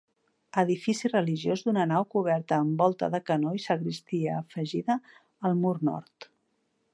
Edifici 0.59 1.09
religiós 1.11 1.61
d'una 1.67 1.83
nau 1.91 2.07
coberta 2.15 2.57
amb 2.63 2.81
volta 2.85 3.09
de 3.17 3.19
canó 3.27 3.53
i 3.59 3.61
sagristia 3.67 4.39
afegida 4.39 4.97
al 5.51 5.55
mur 5.63 5.77
nord. 5.93 6.29